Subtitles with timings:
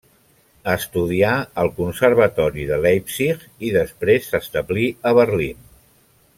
[0.75, 5.65] Estudià al Conservatori de Leipzig i després s'establí a Berlín.